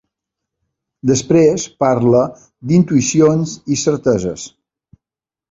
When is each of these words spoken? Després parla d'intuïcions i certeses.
Després 1.09 1.65
parla 1.83 2.21
d'intuïcions 2.73 3.55
i 3.77 3.79
certeses. 3.85 4.49